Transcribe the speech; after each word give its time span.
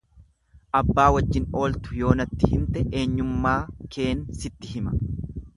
Abbaa 0.79 1.05
wajjin 1.15 1.45
ooltu 1.59 1.99
yoo 2.01 2.15
natti 2.23 2.51
himte 2.55 2.85
eenyunmaa 3.03 3.59
keen 3.97 4.29
sitti 4.43 4.73
hima. 4.75 4.99